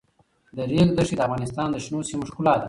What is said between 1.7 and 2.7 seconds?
د شنو سیمو ښکلا ده.